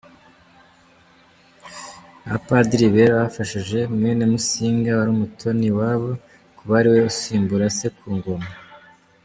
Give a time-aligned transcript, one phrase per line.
[2.27, 6.09] Abapadiri bera bafashije mwene Musinga wari umutoni iwabo
[6.57, 8.49] kuba ariwe usimbura se ku Ngoma.